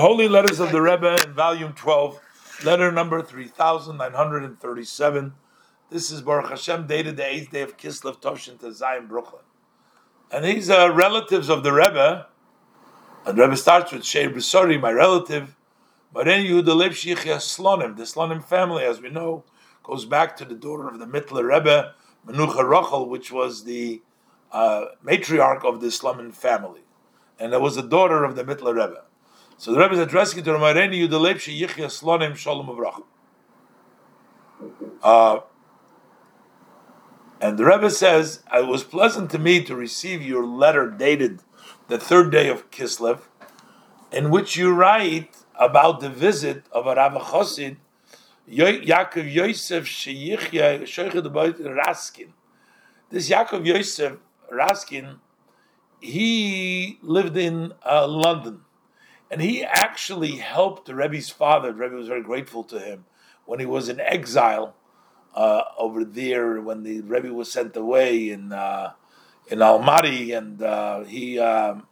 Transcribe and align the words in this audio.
Holy 0.00 0.28
Letters 0.28 0.60
of 0.60 0.70
the 0.70 0.80
Rebbe 0.80 1.16
in 1.26 1.34
Volume 1.34 1.72
12, 1.72 2.20
letter 2.64 2.92
number 2.92 3.20
3937. 3.20 5.32
This 5.90 6.12
is 6.12 6.22
Baruch 6.22 6.50
Hashem, 6.50 6.86
dated 6.86 7.16
the 7.16 7.24
8th 7.24 7.50
day 7.50 7.62
of 7.62 7.76
Kislev 7.76 8.20
Toshin 8.20 8.60
to 8.60 8.72
Zion, 8.72 9.08
Brooklyn. 9.08 9.42
And 10.30 10.44
these 10.44 10.70
are 10.70 10.92
relatives 10.92 11.48
of 11.48 11.64
the 11.64 11.72
Rebbe. 11.72 12.28
And 13.26 13.36
the 13.36 13.42
Rebbe 13.42 13.56
starts 13.56 13.90
with 13.90 14.02
Sheir 14.02 14.32
Besori, 14.32 14.80
my 14.80 14.92
relative. 14.92 15.56
But 16.12 16.26
then 16.26 16.46
Yehuda 16.46 16.76
Lev 16.76 16.92
Shichya 16.92 17.38
Slonim, 17.38 17.96
the 17.96 18.04
Slonim 18.04 18.44
family, 18.44 18.84
as 18.84 19.00
we 19.00 19.10
know, 19.10 19.42
goes 19.82 20.04
back 20.04 20.36
to 20.36 20.44
the 20.44 20.54
daughter 20.54 20.86
of 20.86 21.00
the 21.00 21.06
Mittler 21.06 21.52
Rebbe, 21.52 21.94
Menucha 22.24 22.62
Rochel, 22.62 23.08
which 23.08 23.32
was 23.32 23.64
the 23.64 24.00
uh, 24.52 24.84
matriarch 25.04 25.64
of 25.64 25.80
the 25.80 25.88
Slonim 25.88 26.32
family. 26.32 26.82
And 27.36 27.52
there 27.52 27.58
was 27.58 27.76
a 27.76 27.82
daughter 27.82 28.22
of 28.22 28.36
the 28.36 28.44
Mittler 28.44 28.76
Rebbe. 28.76 29.02
So 29.60 29.72
the 29.72 29.80
Rebbe 29.80 29.94
is 29.94 29.98
addressing 29.98 30.38
it 30.38 30.44
to 30.44 30.52
Ramareni 30.52 31.08
Slonim 31.08 32.36
Shalom 32.36 32.68
Avrach. 32.68 33.02
Uh, 35.02 35.40
and 37.40 37.58
the 37.58 37.64
Rebbe 37.64 37.90
says, 37.90 38.44
It 38.54 38.68
was 38.68 38.84
pleasant 38.84 39.32
to 39.32 39.38
me 39.40 39.64
to 39.64 39.74
receive 39.74 40.22
your 40.22 40.46
letter 40.46 40.88
dated 40.88 41.40
the 41.88 41.98
third 41.98 42.30
day 42.30 42.48
of 42.48 42.70
Kislev, 42.70 43.22
in 44.12 44.30
which 44.30 44.56
you 44.56 44.72
write 44.72 45.36
about 45.56 45.98
the 45.98 46.08
visit 46.08 46.62
of 46.70 46.86
a 46.86 46.94
Rabbi 46.94 47.18
Chosid, 47.18 47.78
Yaakov 48.48 49.32
Yosef 49.32 49.86
Sheyichya 49.86 50.82
Shochet 50.82 51.20
Raskin. 51.24 52.28
This 53.10 53.28
Yaakov 53.28 53.66
Yosef 53.66 54.18
Raskin, 54.52 55.18
he 56.00 57.00
lived 57.02 57.36
in 57.36 57.72
uh, 57.84 58.06
London 58.06 58.60
and 59.30 59.42
he 59.42 59.62
actually 59.64 60.36
helped 60.36 60.86
the 60.86 60.94
Rebbe's 60.94 61.30
father. 61.30 61.72
The 61.72 61.78
Rebbe 61.78 61.96
was 61.96 62.08
very 62.08 62.22
grateful 62.22 62.64
to 62.64 62.78
him 62.78 63.04
when 63.44 63.60
he 63.60 63.66
was 63.66 63.88
in 63.88 64.00
exile 64.00 64.74
uh, 65.34 65.62
over 65.78 66.04
there, 66.04 66.60
when 66.60 66.82
the 66.82 67.00
Rebbe 67.02 67.32
was 67.32 67.50
sent 67.50 67.76
away 67.76 68.30
in 68.30 68.52
uh, 68.52 68.92
in 69.48 69.58
Almaty, 69.58 70.36
and 70.36 70.62
uh, 70.62 71.04
he 71.04 71.38
um, 71.38 71.86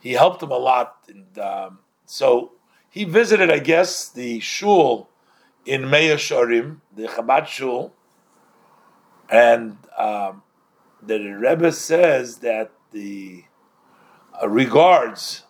he 0.00 0.12
helped 0.12 0.42
him 0.42 0.50
a 0.50 0.58
lot. 0.58 0.96
And 1.08 1.38
um, 1.38 1.78
so 2.06 2.52
he 2.90 3.04
visited, 3.04 3.50
I 3.50 3.58
guess, 3.58 4.08
the 4.08 4.40
shul 4.40 5.08
in 5.66 5.88
Mea 5.90 6.14
Shorim, 6.16 6.80
the 6.94 7.08
Chabad 7.08 7.46
shul, 7.46 7.94
and 9.30 9.78
um, 9.96 10.42
the 11.02 11.18
Rebbe 11.18 11.72
says 11.72 12.38
that 12.38 12.70
the 12.92 13.44
uh, 14.40 14.48
regards 14.48 15.43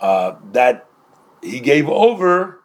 uh, 0.00 0.36
that 0.52 0.88
he 1.42 1.60
gave 1.60 1.88
over 1.88 2.62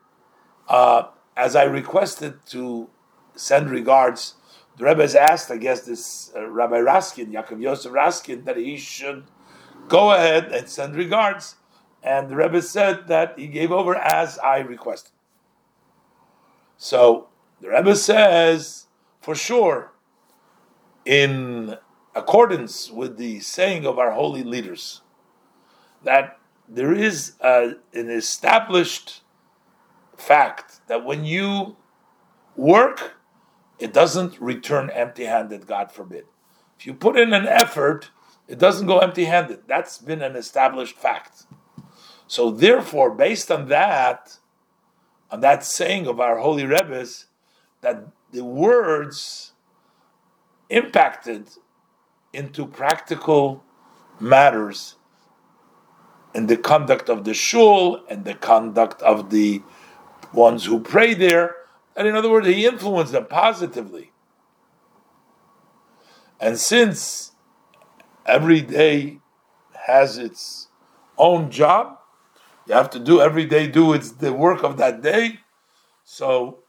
uh, 0.67 1.07
as 1.35 1.55
I 1.55 1.63
requested 1.63 2.45
to 2.47 2.89
send 3.35 3.69
regards. 3.69 4.35
The 4.77 4.85
Rebbe 4.85 5.01
has 5.01 5.15
asked, 5.15 5.51
I 5.51 5.57
guess, 5.57 5.81
this 5.81 6.31
uh, 6.35 6.47
Rabbi 6.47 6.77
Raskin, 6.77 7.33
Yaakov 7.33 7.61
Yosef 7.61 7.91
Raskin, 7.91 8.45
that 8.45 8.57
he 8.57 8.77
should 8.77 9.25
go 9.87 10.11
ahead 10.11 10.51
and 10.51 10.69
send 10.69 10.95
regards. 10.95 11.55
And 12.01 12.29
the 12.29 12.35
Rebbe 12.37 12.61
said 12.61 13.07
that 13.07 13.37
he 13.37 13.47
gave 13.47 13.71
over 13.71 13.95
as 13.95 14.39
I 14.39 14.59
requested. 14.59 15.11
So 16.77 17.27
the 17.59 17.69
Rebbe 17.69 17.95
says, 17.95 18.87
for 19.21 19.35
sure, 19.35 19.91
in 21.03 21.75
accordance 22.15 22.89
with 22.89 23.17
the 23.17 23.41
saying 23.41 23.85
of 23.85 23.99
our 23.99 24.11
holy 24.11 24.43
leaders, 24.43 25.01
that 26.03 26.38
there 26.69 26.93
is 26.93 27.33
an 27.41 27.79
established 27.93 29.21
fact 30.15 30.81
that 30.87 31.03
when 31.03 31.25
you 31.25 31.75
work, 32.55 33.15
it 33.79 33.91
doesn't 33.91 34.39
return 34.39 34.89
empty 34.91 35.25
handed, 35.25 35.65
God 35.65 35.91
forbid. 35.91 36.25
If 36.77 36.85
you 36.85 36.93
put 36.93 37.17
in 37.17 37.33
an 37.33 37.47
effort, 37.47 38.11
it 38.47 38.59
doesn't 38.59 38.87
go 38.87 38.99
empty 38.99 39.25
handed. 39.25 39.61
That's 39.67 39.97
been 39.97 40.21
an 40.21 40.35
established 40.35 40.95
fact. 40.95 41.45
So, 42.27 42.51
therefore, 42.51 43.09
based 43.11 43.51
on 43.51 43.69
that, 43.69 44.37
on 45.31 45.41
that 45.41 45.63
saying 45.63 46.05
of 46.05 46.19
our 46.19 46.37
holy 46.37 46.65
Rebbe's, 46.65 47.25
that 47.81 48.05
the 48.31 48.43
words 48.43 49.53
impacted 50.69 51.49
into 52.31 52.67
practical 52.67 53.63
matters 54.19 54.95
in 56.33 56.47
the 56.47 56.57
conduct 56.57 57.09
of 57.09 57.23
the 57.23 57.33
shul 57.33 58.03
and 58.09 58.25
the 58.25 58.35
conduct 58.35 59.01
of 59.01 59.29
the 59.29 59.61
ones 60.33 60.65
who 60.65 60.79
pray 60.79 61.13
there. 61.13 61.55
And 61.95 62.07
in 62.07 62.15
other 62.15 62.29
words, 62.29 62.47
he 62.47 62.65
influenced 62.65 63.11
them 63.11 63.25
positively. 63.25 64.11
And 66.39 66.57
since 66.57 67.31
every 68.25 68.61
day 68.61 69.19
has 69.85 70.17
its 70.17 70.67
own 71.17 71.51
job, 71.51 71.97
you 72.67 72.75
have 72.75 72.89
to 72.91 72.99
do 72.99 73.19
every 73.19 73.45
day 73.45 73.67
do 73.67 73.93
its 73.93 74.11
the 74.11 74.31
work 74.31 74.63
of 74.63 74.77
that 74.77 75.01
day. 75.01 75.39
So 76.05 76.59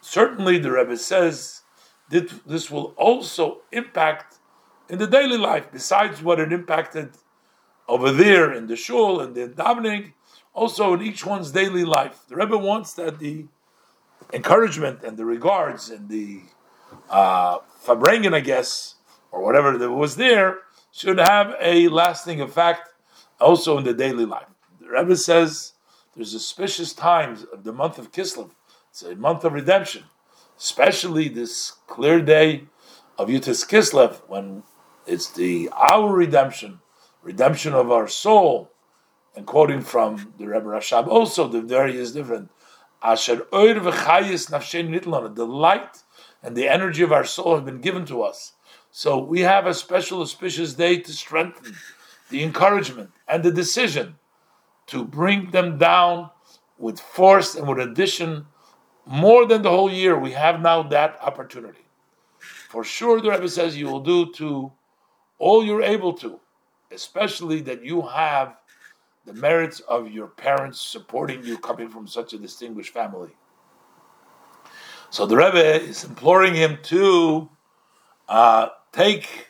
certainly 0.00 0.58
the 0.58 0.70
Rebbe 0.70 0.96
says 0.96 1.62
that 2.10 2.46
this 2.46 2.70
will 2.70 2.94
also 2.96 3.62
impact 3.72 4.38
in 4.88 4.98
the 4.98 5.06
daily 5.06 5.38
life, 5.38 5.66
besides 5.72 6.22
what 6.22 6.40
it 6.40 6.52
impacted 6.52 7.16
over 7.90 8.12
there 8.12 8.52
in 8.52 8.68
the 8.68 8.76
shul 8.76 9.20
and 9.20 9.34
the 9.34 9.48
davening, 9.48 10.12
also 10.54 10.94
in 10.94 11.02
each 11.02 11.26
one's 11.26 11.50
daily 11.50 11.84
life. 11.84 12.20
The 12.28 12.36
Rebbe 12.36 12.56
wants 12.56 12.94
that 12.94 13.18
the 13.18 13.46
encouragement 14.32 15.02
and 15.02 15.16
the 15.16 15.24
regards 15.24 15.90
and 15.90 16.08
the 16.08 16.42
uh, 17.10 17.58
fabrengen, 17.84 18.32
I 18.32 18.40
guess, 18.40 18.94
or 19.32 19.42
whatever 19.42 19.76
that 19.76 19.90
was 19.90 20.14
there, 20.14 20.58
should 20.92 21.18
have 21.18 21.56
a 21.60 21.88
lasting 21.88 22.40
effect 22.40 22.90
also 23.40 23.76
in 23.76 23.82
the 23.82 23.94
daily 23.94 24.24
life. 24.24 24.46
The 24.80 24.88
Rebbe 24.88 25.16
says 25.16 25.72
there's 26.14 26.34
auspicious 26.34 26.92
times 26.92 27.44
of 27.52 27.64
the 27.64 27.72
month 27.72 27.98
of 27.98 28.12
Kislev. 28.12 28.50
It's 28.90 29.02
a 29.02 29.16
month 29.16 29.42
of 29.42 29.52
redemption, 29.52 30.04
especially 30.56 31.28
this 31.28 31.72
clear 31.88 32.20
day 32.20 32.64
of 33.18 33.28
Yutis 33.28 33.66
Kislev 33.68 34.20
when 34.28 34.62
it's 35.06 35.28
the 35.32 35.68
our 35.72 36.12
redemption 36.12 36.80
redemption 37.22 37.74
of 37.74 37.90
our 37.90 38.08
soul, 38.08 38.70
and 39.36 39.46
quoting 39.46 39.80
from 39.80 40.32
the 40.38 40.46
Rebbe 40.46 40.66
Rashab 40.66 41.06
also, 41.06 41.46
the 41.46 41.60
various 41.60 42.12
different 42.12 42.50
Asher 43.02 43.46
oir 43.52 43.76
v'chayis 43.76 44.50
nafshen 44.50 45.34
the 45.34 45.46
light 45.46 46.02
and 46.42 46.56
the 46.56 46.68
energy 46.68 47.02
of 47.02 47.12
our 47.12 47.24
soul 47.24 47.54
have 47.54 47.64
been 47.64 47.80
given 47.80 48.04
to 48.06 48.22
us. 48.22 48.52
So 48.90 49.18
we 49.18 49.40
have 49.40 49.66
a 49.66 49.74
special 49.74 50.20
auspicious 50.20 50.74
day 50.74 50.98
to 50.98 51.12
strengthen 51.12 51.76
the 52.28 52.42
encouragement 52.42 53.10
and 53.28 53.42
the 53.42 53.52
decision 53.52 54.16
to 54.88 55.04
bring 55.04 55.50
them 55.50 55.78
down 55.78 56.30
with 56.76 56.98
force 56.98 57.54
and 57.54 57.68
with 57.68 57.78
addition 57.78 58.46
more 59.06 59.46
than 59.46 59.62
the 59.62 59.70
whole 59.70 59.90
year. 59.90 60.18
We 60.18 60.32
have 60.32 60.60
now 60.60 60.82
that 60.84 61.18
opportunity. 61.22 61.86
For 62.68 62.84
sure, 62.84 63.20
the 63.20 63.30
Rebbe 63.30 63.48
says 63.48 63.76
you 63.76 63.86
will 63.86 64.00
do 64.00 64.32
to 64.32 64.72
all 65.38 65.64
you're 65.64 65.82
able 65.82 66.12
to 66.14 66.40
especially 66.90 67.60
that 67.62 67.84
you 67.84 68.02
have 68.02 68.56
the 69.26 69.32
merits 69.34 69.80
of 69.80 70.10
your 70.10 70.26
parents 70.26 70.80
supporting 70.80 71.44
you 71.44 71.58
coming 71.58 71.88
from 71.88 72.06
such 72.06 72.32
a 72.32 72.38
distinguished 72.38 72.92
family. 72.92 73.30
So 75.10 75.26
the 75.26 75.36
Rebbe 75.36 75.82
is 75.82 76.04
imploring 76.04 76.54
him 76.54 76.78
to 76.84 77.48
uh, 78.28 78.68
take 78.92 79.48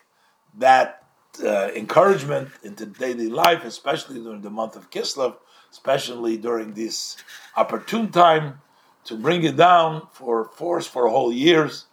that 0.59 1.05
uh, 1.45 1.69
encouragement 1.77 2.49
into 2.63 2.87
daily 2.87 3.29
life, 3.29 3.65
especially 3.65 4.21
during 4.23 4.41
the 4.41 4.51
month 4.51 4.75
of 4.75 4.91
Kislev, 4.91 5.37
especially 5.71 6.37
during 6.37 6.73
this 6.73 7.17
opportune 7.57 8.11
time, 8.11 8.61
to 9.05 9.17
bring 9.17 9.45
it 9.45 9.57
down 9.57 10.09
for 10.13 10.47
force 10.47 10.87
for 10.87 11.09
whole 11.09 11.33
years. 11.33 11.87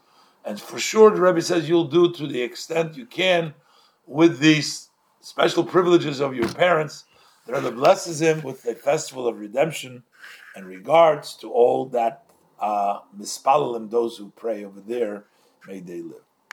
And 0.44 0.60
for 0.60 0.80
sure, 0.80 1.12
the 1.12 1.22
Rebbe 1.22 1.42
says 1.42 1.70
you'll 1.70 1.86
do 1.86 2.12
to 2.14 2.26
the 2.26 2.42
extent 2.42 2.98
you 2.98 3.06
can 3.06 3.54
with 4.06 4.40
these 4.40 4.90
special 5.28 5.66
privileges 5.66 6.22
of 6.22 6.34
your 6.34 6.48
parents. 6.48 7.04
The 7.46 7.54
Rebbe 7.54 7.72
blesses 7.72 8.22
him 8.22 8.42
with 8.44 8.66
a 8.66 8.76
festival 8.76 9.28
of 9.28 9.40
redemption 9.40 10.04
and 10.56 10.66
regards 10.66 11.36
to 11.38 11.52
all 11.52 11.86
that 11.88 12.24
uh, 12.62 13.00
mispalalim, 13.18 13.92
those 13.92 14.16
who 14.18 14.32
pray 14.38 14.64
over 14.64 14.80
there, 14.80 15.26
may 15.68 15.82
they 15.82 16.02
live. 16.02 16.27